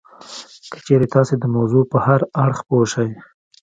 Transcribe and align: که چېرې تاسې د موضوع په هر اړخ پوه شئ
که 0.71 0.77
چېرې 0.85 1.07
تاسې 1.13 1.33
د 1.39 1.43
موضوع 1.55 1.83
په 1.91 1.97
هر 2.05 2.21
اړخ 2.43 2.57
پوه 2.67 2.85
شئ 2.93 3.09